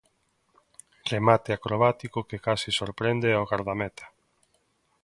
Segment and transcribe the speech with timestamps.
[1.11, 4.05] Remate acrobático que case sorprende ao gardameta.